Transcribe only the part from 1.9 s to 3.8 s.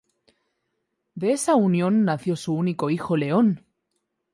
nació su único hijo León.